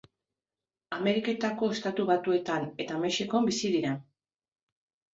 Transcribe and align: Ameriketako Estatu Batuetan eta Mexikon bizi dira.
Ameriketako 0.97 1.69
Estatu 1.77 2.07
Batuetan 2.13 2.69
eta 2.87 3.01
Mexikon 3.07 3.49
bizi 3.55 3.75
dira. 3.79 3.97